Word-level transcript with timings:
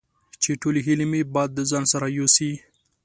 چې 0.41 0.49
ټولې 0.61 0.79
هیلې 0.87 1.05
مې 1.11 1.21
باد 1.33 1.49
د 1.53 1.59
ځان 1.69 1.83
سره 1.93 2.07
یوسي 2.17 2.51